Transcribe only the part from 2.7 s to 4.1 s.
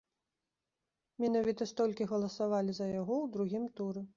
за яго ў другім туры.